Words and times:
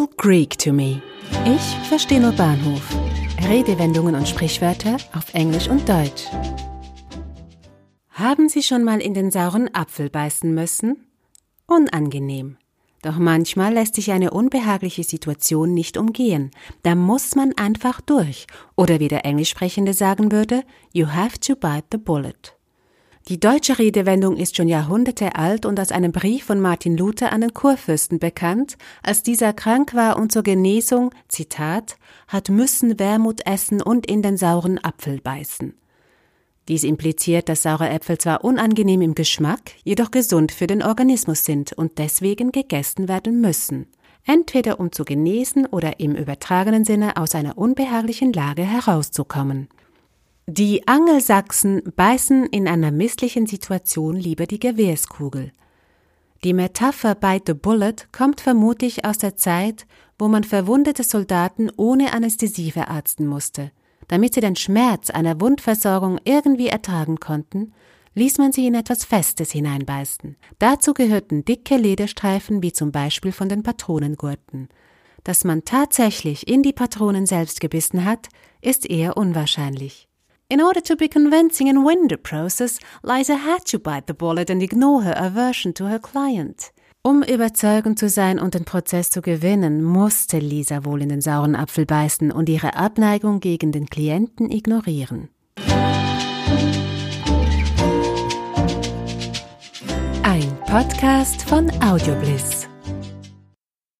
all 0.00 0.08
Greek 0.16 0.58
to 0.58 0.72
me. 0.72 1.02
Ich 1.44 1.88
verstehe 1.88 2.20
nur 2.20 2.32
Bahnhof. 2.32 2.82
Redewendungen 3.48 4.14
und 4.14 4.28
Sprichwörter 4.28 4.96
auf 5.14 5.34
Englisch 5.34 5.68
und 5.68 5.88
Deutsch. 5.88 6.24
Haben 8.10 8.48
Sie 8.48 8.62
schon 8.62 8.82
mal 8.82 9.00
in 9.00 9.14
den 9.14 9.30
sauren 9.30 9.68
Apfel 9.74 10.08
beißen 10.10 10.54
müssen? 10.54 11.06
Unangenehm. 11.66 12.56
Doch 13.02 13.18
manchmal 13.18 13.74
lässt 13.74 13.94
sich 13.94 14.12
eine 14.12 14.30
unbehagliche 14.30 15.04
Situation 15.04 15.72
nicht 15.72 15.96
umgehen. 15.96 16.50
Da 16.82 16.94
muss 16.94 17.34
man 17.34 17.52
einfach 17.56 18.00
durch. 18.00 18.46
Oder 18.76 19.00
wie 19.00 19.08
der 19.08 19.24
Englischsprechende 19.24 19.94
sagen 19.94 20.32
würde, 20.32 20.62
you 20.92 21.06
have 21.06 21.38
to 21.40 21.54
bite 21.56 21.86
the 21.92 21.98
bullet. 21.98 22.59
Die 23.28 23.38
deutsche 23.38 23.78
Redewendung 23.78 24.36
ist 24.36 24.56
schon 24.56 24.68
Jahrhunderte 24.68 25.36
alt 25.36 25.66
und 25.66 25.78
aus 25.78 25.92
einem 25.92 26.10
Brief 26.10 26.44
von 26.44 26.60
Martin 26.60 26.96
Luther 26.96 27.32
an 27.32 27.42
den 27.42 27.54
Kurfürsten 27.54 28.18
bekannt, 28.18 28.76
als 29.02 29.22
dieser 29.22 29.52
krank 29.52 29.94
war 29.94 30.16
und 30.16 30.32
zur 30.32 30.42
Genesung, 30.42 31.12
Zitat, 31.28 31.96
hat 32.28 32.48
müssen 32.48 32.98
Wermut 32.98 33.46
essen 33.46 33.82
und 33.82 34.06
in 34.10 34.22
den 34.22 34.36
sauren 34.36 34.82
Apfel 34.82 35.20
beißen. 35.20 35.74
Dies 36.66 36.82
impliziert, 36.82 37.48
dass 37.48 37.62
saure 37.62 37.88
Äpfel 37.88 38.18
zwar 38.18 38.44
unangenehm 38.44 39.02
im 39.02 39.14
Geschmack, 39.14 39.72
jedoch 39.84 40.10
gesund 40.10 40.50
für 40.50 40.66
den 40.66 40.82
Organismus 40.82 41.44
sind 41.44 41.72
und 41.72 41.98
deswegen 41.98 42.52
gegessen 42.52 43.08
werden 43.08 43.40
müssen. 43.40 43.86
Entweder 44.24 44.78
um 44.80 44.92
zu 44.92 45.04
genesen 45.04 45.66
oder 45.66 46.00
im 46.00 46.14
übertragenen 46.14 46.84
Sinne 46.84 47.16
aus 47.16 47.34
einer 47.34 47.58
unbehaglichen 47.58 48.32
Lage 48.32 48.62
herauszukommen. 48.62 49.68
Die 50.46 50.86
Angelsachsen 50.88 51.82
beißen 51.94 52.46
in 52.46 52.66
einer 52.66 52.90
misslichen 52.90 53.46
Situation 53.46 54.16
lieber 54.16 54.46
die 54.46 54.58
Gewehrskugel. 54.58 55.52
Die 56.42 56.54
Metapher 56.54 57.14
bite 57.14 57.52
the 57.52 57.54
bullet 57.54 57.96
kommt 58.12 58.40
vermutlich 58.40 59.04
aus 59.04 59.18
der 59.18 59.36
Zeit, 59.36 59.86
wo 60.18 60.28
man 60.28 60.42
verwundete 60.44 61.04
Soldaten 61.04 61.70
ohne 61.76 62.12
Anästhesie 62.12 62.70
verarzten 62.70 63.26
musste. 63.26 63.70
Damit 64.08 64.34
sie 64.34 64.40
den 64.40 64.56
Schmerz 64.56 65.10
einer 65.10 65.40
Wundversorgung 65.40 66.18
irgendwie 66.24 66.68
ertragen 66.68 67.20
konnten, 67.20 67.72
ließ 68.14 68.38
man 68.38 68.52
sie 68.52 68.66
in 68.66 68.74
etwas 68.74 69.04
Festes 69.04 69.52
hineinbeißen. 69.52 70.36
Dazu 70.58 70.94
gehörten 70.94 71.44
dicke 71.44 71.76
Lederstreifen 71.76 72.62
wie 72.62 72.72
zum 72.72 72.90
Beispiel 72.90 73.32
von 73.32 73.48
den 73.48 73.62
Patronengurten. 73.62 74.68
Dass 75.22 75.44
man 75.44 75.64
tatsächlich 75.64 76.48
in 76.48 76.62
die 76.62 76.72
Patronen 76.72 77.26
selbst 77.26 77.60
gebissen 77.60 78.04
hat, 78.04 78.28
ist 78.62 78.88
eher 78.88 79.16
unwahrscheinlich. 79.16 80.09
In 80.50 80.60
order 80.60 80.80
to 80.82 80.96
be 80.96 81.06
convincing 81.06 81.68
and 81.68 81.86
win 81.86 82.08
the 82.08 82.16
process, 82.16 82.80
Liza 83.04 83.36
had 83.36 83.64
to 83.66 83.78
bite 83.78 84.08
the 84.08 84.14
bullet 84.14 84.50
and 84.50 84.60
ignore 84.60 85.02
her 85.04 85.14
aversion 85.16 85.72
to 85.74 85.84
her 85.84 86.00
client. 86.00 86.72
Um 87.02 87.22
überzeugend 87.22 88.00
zu 88.00 88.08
sein 88.08 88.40
und 88.40 88.54
den 88.54 88.64
Prozess 88.64 89.10
zu 89.10 89.22
gewinnen, 89.22 89.84
musste 89.84 90.40
Lisa 90.40 90.84
wohl 90.84 91.02
in 91.02 91.08
den 91.08 91.20
sauren 91.20 91.54
Apfel 91.54 91.86
beißen 91.86 92.32
und 92.32 92.48
ihre 92.48 92.74
Abneigung 92.74 93.38
gegen 93.38 93.70
den 93.70 93.86
Klienten 93.86 94.50
ignorieren. 94.50 95.28
Ein 100.24 100.58
Podcast 100.66 101.42
von 101.42 101.70
Audiobliss. 101.80 102.69